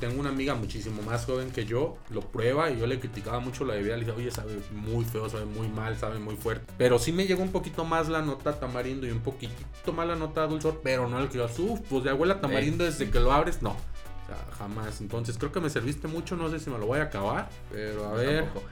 tengo 0.00 0.20
una 0.20 0.30
amiga 0.30 0.54
muchísimo 0.54 1.02
más 1.02 1.24
joven 1.26 1.50
que 1.50 1.64
yo, 1.66 1.96
lo 2.10 2.20
prueba 2.20 2.70
y 2.70 2.78
yo 2.78 2.86
le 2.86 2.98
criticaba 3.00 3.40
mucho 3.40 3.64
la 3.64 3.74
bebida. 3.74 3.96
Le 3.96 4.04
dije, 4.04 4.16
oye, 4.16 4.30
sabe 4.30 4.58
muy 4.72 5.04
feo, 5.04 5.28
sabe 5.28 5.44
muy 5.44 5.68
mal, 5.68 5.96
sabe 5.98 6.18
muy 6.18 6.36
fuerte. 6.36 6.72
Pero 6.78 6.98
sí 6.98 7.12
me 7.12 7.26
llegó 7.26 7.42
un 7.42 7.52
poquito 7.52 7.84
más 7.84 8.08
la 8.08 8.22
nota 8.22 8.58
tamarindo 8.58 9.06
y 9.06 9.10
un 9.10 9.20
poquitito 9.20 9.92
más 9.92 10.06
la 10.06 10.16
nota 10.16 10.46
dulzor, 10.46 10.80
pero 10.82 11.08
no 11.08 11.18
el 11.20 11.28
que 11.28 11.38
yo, 11.38 11.44
uff, 11.58 11.80
pues 11.88 12.04
de 12.04 12.10
abuela 12.10 12.40
tamarindo 12.40 12.84
desde 12.84 13.10
que 13.10 13.20
lo 13.20 13.32
abres, 13.32 13.62
no. 13.62 13.70
O 13.70 14.26
sea, 14.26 14.38
jamás. 14.58 15.00
Entonces 15.02 15.36
creo 15.36 15.52
que 15.52 15.60
me 15.60 15.68
serviste 15.68 16.08
mucho, 16.08 16.34
no 16.36 16.48
sé 16.50 16.58
si 16.58 16.70
me 16.70 16.78
lo 16.78 16.86
voy 16.86 16.98
a 17.00 17.04
acabar, 17.04 17.48
pero 17.70 18.06
a 18.08 18.12
ver. 18.14 18.44
Tampoco. 18.44 18.66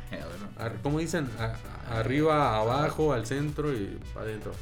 A 0.58 0.70
¿Cómo 0.82 0.99
dicen? 0.99 1.29
A- 1.38 1.55
a- 1.94 1.99
arriba, 2.00 2.56
abajo, 2.56 3.12
al 3.12 3.26
centro 3.26 3.73
y 3.73 3.99
adentro. 4.19 4.53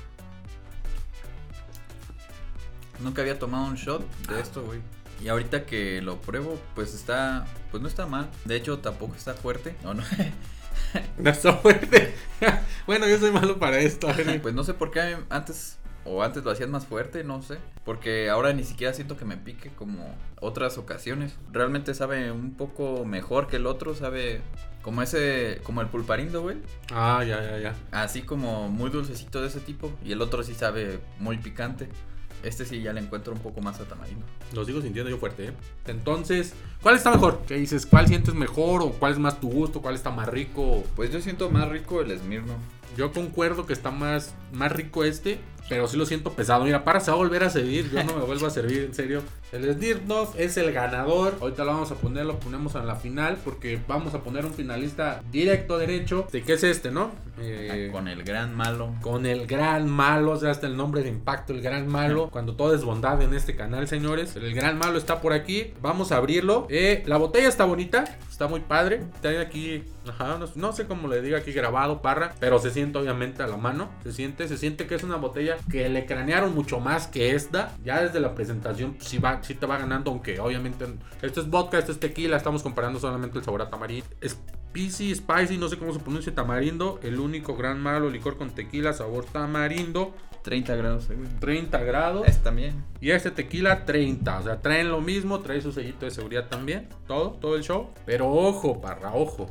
Nunca 3.01 3.23
había 3.23 3.39
tomado 3.39 3.67
un 3.67 3.77
shot 3.77 4.05
Ah. 4.29 4.33
de 4.35 4.41
esto, 4.41 4.63
güey. 4.63 4.81
Y 5.23 5.29
ahorita 5.29 5.67
que 5.67 6.01
lo 6.01 6.21
pruebo, 6.21 6.59
pues 6.75 6.95
está. 6.95 7.47
Pues 7.71 7.83
no 7.83 7.89
está 7.89 8.07
mal. 8.07 8.29
De 8.45 8.57
hecho, 8.57 8.79
tampoco 8.79 9.15
está 9.15 9.35
fuerte. 9.35 9.77
No, 9.83 9.95
no. 9.95 10.03
No 11.19 11.31
está 11.31 11.53
fuerte. 11.53 12.15
bueno, 12.87 13.07
yo 13.07 13.19
soy 13.19 13.31
malo 13.31 13.59
para 13.59 13.79
esto. 13.79 14.09
ver. 14.09 14.41
pues 14.43 14.55
no 14.55 14.65
sé 14.65 14.75
por 14.75 14.91
qué 14.91 15.19
antes. 15.29 15.79
O 16.05 16.23
antes 16.23 16.43
lo 16.43 16.51
hacían 16.51 16.71
más 16.71 16.87
fuerte, 16.87 17.23
no 17.23 17.43
sé. 17.43 17.59
Porque 17.85 18.31
ahora 18.31 18.53
ni 18.55 18.65
siquiera 18.65 18.95
siento 18.95 19.17
que 19.17 19.27
me 19.27 19.37
pique 19.37 19.71
como 19.71 20.17
otras 20.41 20.79
ocasiones. 20.79 21.37
Realmente 21.53 21.93
sabe 21.93 22.33
un 22.33 22.55
poco 22.55 23.05
mejor 23.05 23.47
que 23.47 23.57
el 23.57 23.67
otro. 23.67 23.95
Sabe 23.95 24.41
como 24.83 25.03
ese. 25.03 25.61
Como 25.63 25.83
el 25.83 25.89
pulparindo, 25.89 26.41
güey. 26.43 26.57
Ah, 26.91 27.23
ya, 27.23 27.43
ya, 27.43 27.59
ya. 27.59 27.75
Así 27.91 28.23
como 28.23 28.69
muy 28.69 28.91
dulcecito 28.91 29.43
de 29.43 29.49
ese 29.49 29.61
tipo. 29.61 29.93
Y 30.03 30.13
el 30.13 30.23
otro 30.23 30.43
sí 30.43 30.55
sabe 30.55 31.01
muy 31.19 31.37
picante. 31.37 31.89
Este 32.43 32.65
sí 32.65 32.81
ya 32.81 32.93
le 32.93 33.01
encuentro 33.01 33.33
un 33.33 33.41
poco 33.41 33.61
más 33.61 33.81
a 33.81 33.85
tamarindo. 33.85 34.25
Lo 34.53 34.65
sigo 34.65 34.81
sintiendo 34.81 35.11
yo 35.11 35.19
fuerte, 35.19 35.49
¿eh? 35.49 35.53
Entonces, 35.87 36.55
¿cuál 36.83 36.97
está 36.97 37.11
mejor? 37.11 37.43
¿Qué 37.47 37.55
dices? 37.55 37.87
¿Cuál 37.87 38.09
sientes 38.09 38.35
mejor? 38.35 38.83
¿O 38.83 38.93
cuál 38.93 39.13
es 39.13 39.19
más 39.19 39.41
tu 39.41 39.51
gusto? 39.51 39.83
¿Cuál 39.83 39.95
está 39.95 40.11
más 40.11 40.29
rico? 40.29 40.85
Pues 40.97 41.13
yo 41.13 41.21
siento 41.21 41.51
más 41.51 41.69
rico 41.69 42.01
el 42.01 42.19
Smirnoff. 42.19 42.59
Yo 42.97 43.13
concuerdo 43.13 43.67
que 43.67 43.73
está 43.73 43.91
más, 43.91 44.35
más 44.53 44.73
rico 44.73 45.05
este, 45.05 45.39
pero 45.69 45.87
sí 45.87 45.97
lo 45.97 46.07
siento 46.07 46.33
pesado. 46.33 46.65
Mira, 46.65 46.85
para 46.85 47.01
se 47.01 47.11
va 47.11 47.17
a 47.17 47.19
volver 47.19 47.45
a 47.45 47.51
servir. 47.51 47.91
Yo 47.91 48.03
no 48.05 48.17
me 48.17 48.25
vuelvo 48.25 48.47
a 48.47 48.51
servir, 48.51 48.85
en 48.85 48.95
serio. 48.95 49.23
El 49.53 49.73
Smirnoff 49.75 50.39
es 50.39 50.57
el 50.57 50.73
ganador. 50.73 51.37
Ahorita 51.41 51.65
lo 51.65 51.73
vamos 51.73 51.91
a 51.91 51.97
poner, 51.97 52.25
lo 52.25 52.39
ponemos 52.39 52.75
en 52.77 52.87
la 52.87 52.95
final, 52.97 53.37
porque 53.45 53.81
vamos 53.89 54.15
a 54.15 54.21
poner 54.23 54.45
un 54.45 54.55
finalista 54.55 55.23
directo, 55.33 55.77
derecho. 55.79 56.27
¿De 56.31 56.43
qué 56.43 56.53
es 56.55 56.63
este, 56.63 56.91
no? 56.93 57.11
Eh, 57.41 57.89
Con 57.91 58.07
el 58.07 58.23
gran 58.23 58.55
malo. 58.55 58.95
con 59.01 59.27
el 59.27 59.47
gran 59.47 59.89
malo, 59.89 60.33
o 60.33 60.37
sea, 60.37 60.51
hasta 60.51 60.67
el 60.67 60.77
nombre 60.77 61.03
de 61.03 61.09
impacto, 61.09 61.53
el 61.53 61.63
gran 61.63 61.89
malo, 61.89 62.29
cuando 62.31 62.55
todo 62.55 62.75
es 62.75 62.85
bondad 62.85 63.21
en 63.23 63.35
este 63.35 63.57
canal, 63.57 63.89
señores. 63.89 64.37
El 64.37 64.55
gran 64.55 64.79
malo 64.79 64.99
está 64.99 65.21
por 65.21 65.33
aquí, 65.33 65.73
vamos 65.81 66.13
a 66.13 66.17
abrirlo. 66.19 66.67
Eh, 66.71 67.03
la 67.07 67.17
botella 67.17 67.49
está 67.49 67.65
bonita, 67.65 68.19
está 68.31 68.47
muy 68.47 68.61
padre. 68.61 69.01
Está 69.15 69.41
aquí, 69.41 69.83
ajá, 70.09 70.39
no, 70.39 70.49
no 70.55 70.73
sé 70.73 70.87
cómo 70.87 71.09
le 71.09 71.23
diga 71.23 71.39
aquí 71.39 71.53
grabado, 71.53 72.03
parra, 72.03 72.35
pero 72.39 72.59
se 72.61 72.71
siente 72.71 72.80
obviamente 72.83 73.43
a 73.43 73.47
la 73.47 73.57
mano. 73.57 73.91
Se 74.03 74.13
siente, 74.13 74.49
se 74.49 74.57
siente 74.57 74.87
que 74.87 74.95
es 74.95 75.03
una 75.03 75.17
botella 75.17 75.57
que 75.71 75.89
le 75.89 76.07
cranearon 76.07 76.55
mucho 76.55 76.81
más 76.81 77.07
que 77.07 77.35
esta. 77.35 77.77
Ya 77.85 78.03
desde 78.03 78.21
la 78.21 78.35
presentación, 78.35 78.95
pues, 78.95 79.09
sí, 79.09 79.19
va, 79.19 79.43
sí 79.43 79.55
te 79.55 79.67
va 79.67 79.79
ganando, 79.79 80.11
aunque 80.11 80.41
obviamente 80.41 80.87
esto 81.23 81.41
es 81.41 81.49
vodka, 81.49 81.79
esto 81.79 81.93
es 81.93 82.01
tequila, 82.01 82.37
estamos 82.37 82.63
comparando 82.63 82.99
solamente 82.99 83.39
el 83.39 83.45
sabor 83.45 83.63
a 83.63 83.71
tamarindo. 83.71 84.07
Es 84.21 84.39
Spicy, 84.71 85.17
spicy, 85.17 85.59
no 85.59 85.69
sé 85.69 85.79
cómo 85.79 85.93
se 85.93 85.99
pronuncia 85.99 86.33
tamarindo. 86.33 87.01
El 87.03 87.19
único 87.19 87.57
gran 87.57 87.81
malo 87.81 88.09
licor 88.09 88.37
con 88.37 88.51
tequila, 88.51 88.93
sabor 88.93 89.25
tamarindo. 89.25 90.15
30 90.43 90.77
grados, 90.77 91.09
güey. 91.09 91.29
30 91.41 91.79
grados. 91.81 92.29
Es 92.29 92.41
también. 92.43 92.85
Y 93.01 93.11
este 93.11 93.33
tequila 93.33 93.85
30. 93.85 94.39
O 94.39 94.43
sea, 94.45 94.61
traen 94.61 94.89
lo 94.89 95.01
mismo, 95.01 95.41
trae 95.41 95.61
su 95.61 95.73
sellito 95.73 96.05
de 96.05 96.13
seguridad 96.13 96.49
también. 96.49 96.89
Todo, 97.09 97.33
todo 97.33 97.57
el 97.57 97.63
show. 97.63 97.91
Pero 98.07 98.31
ojo, 98.31 98.81
parra, 98.81 99.13
ojo. 99.13 99.51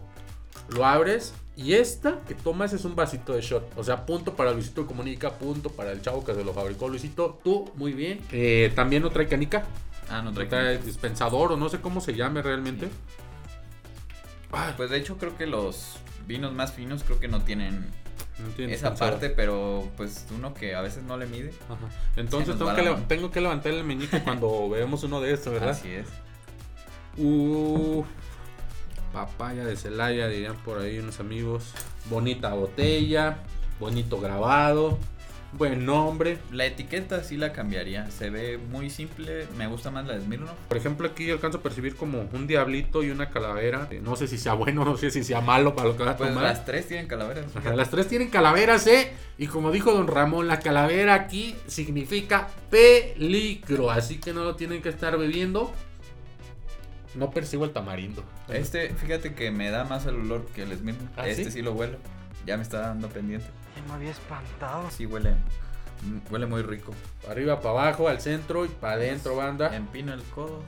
Lo 0.70 0.86
abres 0.86 1.34
Y 1.62 1.74
esta 1.74 2.22
que 2.26 2.36
tomas 2.36 2.72
es 2.72 2.86
un 2.86 2.96
vasito 2.96 3.34
de 3.34 3.42
shot. 3.42 3.78
O 3.78 3.84
sea, 3.84 4.06
punto 4.06 4.34
para 4.34 4.54
Luisito 4.54 4.88
Comunica, 4.88 5.34
punto 5.34 5.70
para 5.70 5.92
el 5.92 6.02
chavo 6.02 6.24
que 6.24 6.34
se 6.34 6.46
lo 6.46 6.54
fabricó 6.54 6.88
Luisito. 6.88 7.38
Tú, 7.44 7.70
muy 7.76 7.92
bien. 7.92 8.22
Eh, 8.32 8.72
también 8.76 9.04
no 9.04 9.10
trae 9.10 9.28
canica. 9.28 9.66
Ah, 10.10 10.22
no 10.22 10.32
No 10.32 10.48
trae. 10.48 10.78
dispensador 10.78 11.52
o 11.52 11.58
no 11.58 11.68
sé 11.68 11.82
cómo 11.82 12.00
se 12.00 12.16
llame 12.16 12.42
realmente. 12.42 12.88
Ah, 14.54 14.74
Pues 14.78 14.90
de 14.90 15.00
hecho 15.00 15.18
creo 15.18 15.36
que 15.36 15.48
los 15.48 15.98
vinos 16.26 16.54
más 16.54 16.72
finos 16.72 17.04
creo 17.04 17.20
que 17.20 17.28
no 17.28 17.42
tienen 17.42 17.88
no 18.40 18.66
esa 18.66 18.96
parte, 18.96 19.30
pero 19.30 19.86
pues 19.98 20.28
uno 20.34 20.54
que 20.54 20.76
a 20.76 20.82
veces 20.82 21.04
no 21.04 21.18
le 21.18 21.26
mide. 21.26 21.52
Ajá. 21.66 21.90
Entonces 22.16 22.56
que, 22.56 22.84
la 22.84 22.96
tengo 23.08 23.32
que 23.32 23.42
levantar 23.42 23.74
el 23.74 23.84
meñique 23.84 24.24
cuando 24.24 24.70
veamos 24.72 25.04
uno 25.04 25.20
de 25.20 25.34
estos, 25.34 25.52
¿verdad? 25.52 25.72
Así 25.72 25.90
es. 25.90 26.08
Uh, 27.18 28.06
papaya 29.14 29.66
de 29.66 29.76
Celaya, 29.76 30.28
dirían 30.28 30.56
por 30.58 30.80
ahí 30.80 31.00
unos 31.00 31.20
amigos. 31.20 31.74
Bonita 32.10 32.54
botella, 32.54 33.38
bonito 33.80 34.20
grabado, 34.20 34.98
buen 35.54 35.86
nombre. 35.86 36.38
La 36.52 36.66
etiqueta 36.66 37.24
sí 37.24 37.38
la 37.38 37.52
cambiaría. 37.54 38.10
Se 38.12 38.30
ve 38.30 38.58
muy 38.58 38.90
simple. 38.90 39.48
Me 39.58 39.68
gusta 39.68 39.92
más 39.92 40.06
la 40.08 40.14
de 40.14 40.22
Smirnoff. 40.22 40.52
Por 40.68 40.78
ejemplo, 40.78 41.08
aquí 41.08 41.30
alcanzo 41.32 41.58
a 41.60 41.62
percibir 41.62 41.96
como 41.96 42.30
un 42.34 42.48
diablito 42.48 43.04
y 43.04 43.10
una 43.12 43.30
calavera. 43.30 43.88
No 44.02 44.16
sé 44.16 44.28
si 44.28 44.38
sea 44.38 44.54
bueno, 44.54 44.86
no 44.86 44.98
sé 44.98 45.12
si 45.12 45.24
sea 45.24 45.42
malo 45.42 45.76
para 45.76 45.90
lo 45.90 45.98
que 45.98 46.04
va 46.04 46.12
a 46.12 46.18
Pues 46.18 46.30
tomar. 46.30 46.44
las 46.44 46.66
tres 46.66 46.88
tienen 46.88 47.08
calaveras. 47.08 47.46
Ajá, 47.56 47.76
las 47.76 47.90
tres 47.90 48.08
tienen 48.08 48.30
calaveras, 48.30 48.86
¿eh? 48.88 49.12
Y 49.38 49.48
como 49.48 49.72
dijo 49.72 49.92
don 49.94 50.08
Ramón, 50.08 50.48
la 50.48 50.60
calavera 50.60 51.14
aquí 51.14 51.56
significa 51.68 52.50
peligro. 52.70 53.92
Así 53.92 54.18
que 54.20 54.34
no 54.34 54.44
lo 54.44 54.56
tienen 54.56 54.82
que 54.82 54.90
estar 54.90 55.18
bebiendo. 55.18 55.72
No 57.16 57.32
percibo 57.32 57.66
el 57.66 57.72
tamarindo. 57.74 58.24
Este, 58.50 58.90
fíjate 58.94 59.34
que 59.34 59.50
me 59.52 59.72
da 59.72 59.84
más 59.84 60.06
el 60.06 60.16
olor 60.16 60.46
que 60.48 60.64
el 60.64 60.78
Smirnoff. 60.78 61.10
¿Ah, 61.18 61.28
este 61.28 61.46
sí? 61.46 61.52
sí? 61.52 61.62
lo 61.62 61.74
huelo. 61.74 61.98
Ya 62.46 62.56
me 62.58 62.64
está 62.64 62.80
dando 62.82 63.10
pendiente. 63.10 63.48
Ya 63.76 63.84
me 63.88 63.94
había 63.94 64.12
espantado. 64.12 64.90
Sí 64.92 65.06
huele. 65.06 65.32
mm, 66.04 66.32
Huele 66.32 66.46
muy 66.46 66.62
rico. 66.62 66.94
Para 67.22 67.34
arriba, 67.34 67.58
para 67.62 67.70
abajo, 67.88 68.08
al 68.08 68.22
centro 68.22 68.66
y 68.66 68.70
para 68.70 68.94
adentro, 68.94 69.36
banda. 69.36 69.76
Empino 69.76 70.14
el 70.14 70.22
codo 70.24 70.62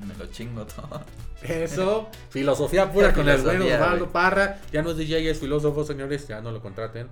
y 0.00 0.04
me 0.04 0.14
lo 0.14 0.26
chingo 0.26 0.64
todo. 0.66 1.02
Eso, 1.42 2.08
filosofía 2.30 2.90
pura 2.92 3.12
con 3.12 3.28
el 3.28 3.36
bueno 3.42 3.50
Filosofía, 3.64 3.76
Osvaldo 3.76 4.04
güey. 4.06 4.12
Parra. 4.12 4.60
Ya 4.72 4.82
no 4.82 4.90
es 4.92 4.96
DJ, 4.96 5.30
es 5.30 5.38
filósofo, 5.40 5.84
señores. 5.84 6.28
Ya 6.28 6.40
no 6.40 6.52
lo 6.52 6.60
contraten. 6.62 7.08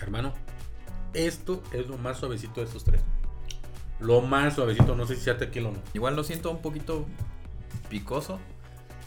Hermano, 0.00 0.32
esto 1.14 1.62
es 1.72 1.86
lo 1.88 1.98
más 1.98 2.18
suavecito 2.18 2.60
de 2.60 2.66
estos 2.66 2.84
tres. 2.84 3.00
Lo 4.00 4.20
más 4.20 4.54
suavecito, 4.54 4.94
no 4.94 5.06
sé 5.06 5.16
si 5.16 5.22
sea 5.22 5.38
tequila 5.38 5.70
o 5.70 5.72
no. 5.72 5.78
Igual 5.94 6.16
lo 6.16 6.24
siento 6.24 6.50
un 6.50 6.60
poquito 6.60 7.06
picoso. 7.88 8.38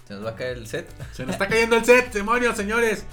Se 0.07 0.15
nos 0.15 0.25
va 0.25 0.31
a 0.31 0.35
caer 0.35 0.57
el 0.57 0.67
set. 0.67 0.89
Se 1.13 1.23
nos 1.25 1.33
está 1.33 1.47
cayendo 1.47 1.75
el 1.75 1.85
set, 1.85 2.11
demonios, 2.11 2.57
señores. 2.57 3.05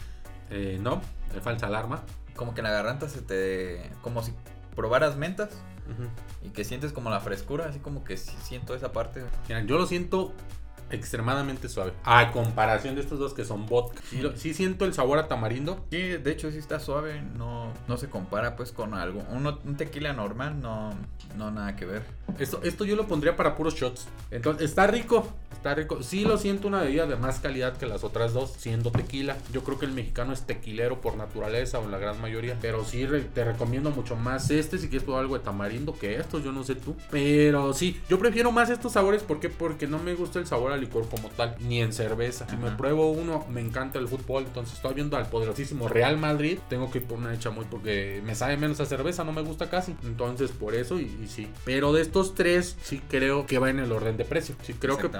Eh, 0.50 0.78
no, 0.80 1.02
de 1.34 1.40
falsa 1.40 1.66
alarma. 1.66 2.02
Como 2.34 2.54
que 2.54 2.60
en 2.60 2.64
la 2.64 2.70
garganta 2.70 3.08
se 3.08 3.22
te. 3.22 3.90
Como 4.02 4.22
si 4.22 4.32
probaras 4.74 5.16
mentas 5.16 5.50
y 6.42 6.50
que 6.50 6.64
sientes 6.64 6.92
como 6.92 7.10
la 7.10 7.20
frescura, 7.20 7.66
así 7.66 7.78
como 7.78 8.04
que 8.04 8.16
siento 8.16 8.74
esa 8.74 8.92
parte. 8.92 9.24
Mira, 9.48 9.62
yo 9.62 9.78
lo 9.78 9.86
siento 9.86 10.32
extremadamente 10.90 11.68
suave. 11.68 11.92
A 12.04 12.32
comparación 12.32 12.94
de 12.94 13.00
estos 13.00 13.18
dos 13.18 13.34
que 13.34 13.44
son 13.44 13.66
vodka. 13.66 14.00
Sí, 14.36 14.54
siento 14.54 14.84
el 14.84 14.94
sabor 14.94 15.18
a 15.18 15.28
tamarindo. 15.28 15.84
Sí, 15.90 15.98
de 15.98 16.30
hecho 16.30 16.50
sí 16.50 16.58
está 16.58 16.80
suave, 16.80 17.22
no, 17.36 17.72
no 17.88 17.96
se 17.96 18.08
compara 18.08 18.56
pues 18.56 18.72
con 18.72 18.94
algo. 18.94 19.22
Uno, 19.30 19.58
un 19.64 19.76
tequila 19.76 20.12
normal, 20.12 20.60
no, 20.60 20.90
no 21.36 21.50
nada 21.50 21.76
que 21.76 21.86
ver. 21.86 22.02
Esto, 22.38 22.60
esto 22.62 22.84
yo 22.84 22.96
lo 22.96 23.06
pondría 23.06 23.36
para 23.36 23.54
puros 23.56 23.74
shots. 23.74 24.08
Entonces, 24.30 24.70
está 24.70 24.86
rico. 24.86 25.28
Está 25.52 25.74
rico. 25.74 26.02
Sí 26.02 26.24
lo 26.24 26.38
siento 26.38 26.68
una 26.68 26.82
bebida 26.82 27.06
de 27.06 27.16
más 27.16 27.40
calidad 27.40 27.76
que 27.76 27.86
las 27.86 28.04
otras 28.04 28.32
dos, 28.32 28.52
siendo 28.58 28.90
tequila. 28.90 29.36
Yo 29.52 29.64
creo 29.64 29.78
que 29.78 29.86
el 29.86 29.92
mexicano 29.92 30.32
es 30.32 30.42
tequilero 30.42 31.00
por 31.00 31.16
naturaleza 31.16 31.78
o 31.78 31.88
la 31.88 31.98
gran 31.98 32.20
mayoría. 32.20 32.56
Pero 32.60 32.84
sí 32.84 33.06
te 33.34 33.44
recomiendo 33.44 33.90
mucho 33.90 34.16
más 34.16 34.50
este 34.50 34.78
si 34.78 34.88
quieres 34.88 35.04
probar 35.04 35.22
algo 35.22 35.38
de 35.38 35.44
tamarindo 35.44 35.98
que 35.98 36.16
estos. 36.16 36.44
Yo 36.44 36.52
no 36.52 36.62
sé 36.62 36.74
tú. 36.74 36.94
Pero 37.10 37.72
sí, 37.72 38.00
yo 38.08 38.18
prefiero 38.18 38.52
más 38.52 38.70
estos 38.70 38.92
sabores. 38.92 39.22
¿Por 39.22 39.40
qué? 39.40 39.48
Porque 39.48 39.86
no 39.86 39.98
me 39.98 40.14
gusta 40.14 40.38
el 40.38 40.46
sabor 40.46 40.72
al 40.76 40.82
licor 40.82 41.08
como 41.08 41.28
tal, 41.30 41.56
ni 41.60 41.80
en 41.80 41.92
cerveza. 41.92 42.46
Si 42.48 42.56
me 42.56 42.70
pruebo 42.70 43.10
uno, 43.10 43.44
me 43.50 43.60
encanta 43.60 43.98
el 43.98 44.08
fútbol. 44.08 44.44
Entonces 44.44 44.74
estoy 44.74 44.94
viendo 44.94 45.16
al 45.16 45.28
poderosísimo 45.28 45.88
Real 45.88 46.18
Madrid. 46.18 46.58
Tengo 46.68 46.90
que 46.90 46.98
ir 46.98 47.04
por 47.04 47.18
una 47.18 47.30
de 47.30 47.38
chamoy 47.38 47.66
porque 47.70 48.22
me 48.24 48.34
sabe 48.34 48.56
menos 48.56 48.80
a 48.80 48.86
cerveza, 48.86 49.24
no 49.24 49.32
me 49.32 49.42
gusta 49.42 49.68
casi. 49.68 49.94
Entonces 50.04 50.50
por 50.52 50.74
eso 50.74 51.00
y, 51.00 51.04
y 51.22 51.28
sí. 51.28 51.48
Pero 51.64 51.92
de 51.92 52.02
estos 52.02 52.34
tres, 52.34 52.76
sí 52.82 53.02
creo 53.08 53.46
que 53.46 53.58
va 53.58 53.70
en 53.70 53.80
el 53.80 53.92
orden 53.92 54.16
de 54.16 54.24
precio. 54.24 54.54
Sí 54.62 54.74
creo 54.74 54.98
que 54.98 55.10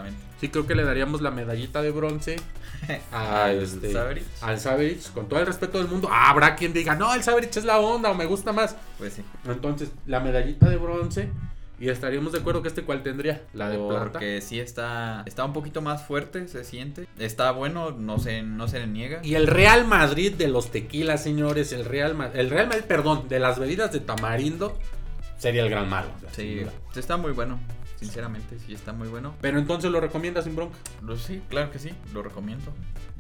sí 0.41 0.49
creo 0.49 0.67
que 0.67 0.75
le 0.75 0.85
daríamos 0.85 1.21
la 1.23 1.31
medallita 1.31 1.83
de 1.83 1.91
bronce 1.91 2.37
a 3.13 3.45
Al 3.45 3.63
este 3.63 3.97
al 4.41 4.61
Saberich, 4.61 5.13
con 5.13 5.29
todo 5.29 5.41
el 5.41 5.47
respeto 5.47 5.79
del 5.79 5.89
mundo. 5.89 6.09
Habrá 6.11 6.57
quien 6.57 6.73
diga, 6.73 6.95
no, 6.95 7.15
el 7.15 7.23
Saberich 7.23 7.57
es 7.57 7.65
la 7.65 7.79
onda 7.79 8.11
o 8.11 8.15
me 8.15 8.27
gusta 8.27 8.53
más. 8.53 8.77
Pues 8.99 9.15
sí. 9.15 9.23
Entonces, 9.47 9.91
la 10.07 10.21
medallita 10.21 10.69
de 10.69 10.77
bronce. 10.77 11.31
Y 11.79 11.91
estaríamos 11.91 12.33
de 12.33 12.39
acuerdo 12.39 12.63
que 12.63 12.69
este 12.69 12.85
cuál 12.85 13.03
tendría, 13.03 13.43
la 13.53 13.69
de 13.69 13.77
plata. 13.77 14.13
Porque 14.13 14.41
sí 14.41 14.59
está, 14.59 15.23
está 15.27 15.45
un 15.45 15.53
poquito 15.53 15.83
más 15.83 16.05
fuerte, 16.05 16.49
se 16.49 16.65
siente. 16.65 17.07
Está 17.19 17.51
bueno, 17.51 17.91
no 17.91 18.19
se, 18.19 18.43
no 18.43 18.67
se 18.67 18.79
le 18.79 18.87
niega. 18.87 19.21
Y 19.23 19.35
el 19.35 19.47
Real 19.47 19.87
Madrid 19.87 20.33
de 20.33 20.49
los 20.49 20.71
tequilas, 20.71 21.23
señores, 21.23 21.73
el 21.73 21.85
Real 21.85 22.15
Madrid, 22.15 22.41
el 22.41 22.51
Real 22.51 22.69
Madrid, 22.69 22.85
perdón, 22.85 23.29
de 23.29 23.41
las 23.41 23.59
bebidas 23.59 23.93
de 23.93 24.01
tamarindo, 24.01 24.79
sería 25.37 25.63
el 25.63 25.71
gran 25.71 25.89
malo. 25.89 26.09
o 26.17 26.21
sea, 26.21 26.31
sin 26.31 26.67
Sí, 26.93 26.99
está 26.99 27.19
muy 27.19 27.33
bueno. 27.33 27.61
Sinceramente, 27.97 28.59
sí 28.59 28.75
está 28.75 28.93
muy 28.93 29.09
bueno. 29.09 29.35
Pero 29.41 29.59
entonces 29.59 29.91
lo 29.91 30.01
recomiendas 30.01 30.45
sin 30.45 30.55
bronca. 30.55 30.77
Lo, 31.03 31.17
sí, 31.17 31.43
claro 31.49 31.71
que 31.71 31.79
sí, 31.79 31.91
lo 32.13 32.23
recomiendo. 32.23 32.73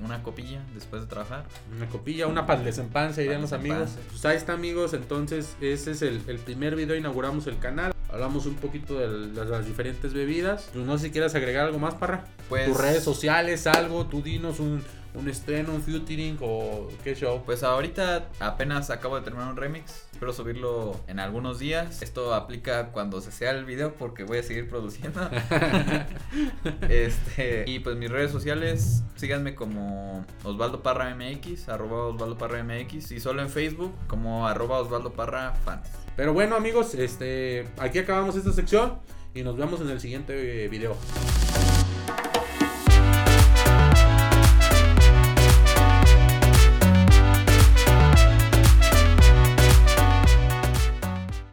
Una 0.03 0.23
copilla 0.23 0.61
después 0.75 1.03
de 1.03 1.09
trabajar. 1.09 1.45
Una 1.75 1.87
copilla, 1.87 2.27
una 2.27 2.47
pal 2.47 2.63
desempanse, 2.63 3.23
dirían 3.23 3.41
los 3.41 3.51
Pal 3.51 3.61
amigos. 3.61 3.97
Pues 4.11 4.25
ahí 4.27 4.37
está, 4.37 4.53
amigos. 4.53 4.93
Entonces, 4.93 5.57
ese 5.63 5.93
es 5.93 6.03
el, 6.03 6.21
el 6.27 6.39
primer 6.39 6.77
video. 6.77 6.95
Inauguramos 6.95 7.47
el 7.47 7.59
canal. 7.59 7.96
Hablamos 8.16 8.46
un 8.46 8.54
poquito 8.54 8.99
de 8.99 9.35
las, 9.35 9.46
las 9.46 9.66
diferentes 9.66 10.14
bebidas. 10.14 10.70
Pues 10.73 10.87
no 10.87 10.96
sé 10.96 11.08
si 11.08 11.11
quieres 11.11 11.35
agregar 11.35 11.66
algo 11.66 11.78
más, 11.78 11.96
Parra. 11.96 12.25
Pues, 12.49 12.66
Tus 12.66 12.78
redes 12.78 13.04
sociales, 13.04 13.66
algo. 13.66 14.06
Tú 14.06 14.23
dinos 14.23 14.58
un, 14.58 14.82
un 15.16 15.28
estreno, 15.28 15.73
un 15.75 15.82
featuring 15.82 16.38
o 16.40 16.88
qué 17.02 17.14
show. 17.14 17.42
Pues 17.44 17.62
ahorita 17.62 18.28
apenas 18.40 18.90
acabo 18.90 19.16
de 19.16 19.23
terminar 19.23 19.50
un 19.50 19.56
remix. 19.56 20.06
Espero 20.12 20.32
subirlo 20.32 21.00
en 21.08 21.20
algunos 21.20 21.58
días. 21.58 22.02
Esto 22.02 22.35
aplica 22.35 22.88
cuando 22.88 23.20
se 23.20 23.32
sea 23.32 23.50
el 23.50 23.64
video 23.64 23.94
porque 23.94 24.25
voy 24.25 24.38
a 24.38 24.42
seguir 24.42 24.68
produciendo. 24.68 25.28
este, 26.88 27.64
y 27.66 27.80
pues 27.80 27.96
mis 27.96 28.11
redes 28.11 28.30
sociales, 28.30 29.02
síganme 29.16 29.54
como 29.54 30.25
Osvaldo 30.44 30.82
Parra 30.82 31.14
MX, 31.14 31.68
arroba 31.68 32.06
Osvaldo 32.06 32.38
Parra 32.38 32.62
MX. 32.62 33.12
Y 33.12 33.20
solo 33.20 33.42
en 33.42 33.50
Facebook 33.50 33.94
como 34.06 34.46
arroba 34.46 34.80
Osvaldo 34.80 35.12
Parra 35.12 35.52
Fans. 35.64 35.88
Pero 36.16 36.32
bueno, 36.32 36.56
amigos, 36.56 36.94
este, 36.94 37.68
aquí 37.78 37.99
acabamos 37.99 38.37
esta 38.37 38.52
sección 38.52 38.99
y 39.35 39.42
nos 39.42 39.56
vemos 39.56 39.80
en 39.80 39.90
el 39.90 40.00
siguiente 40.00 40.64
eh, 40.64 40.68
video. 40.68 40.96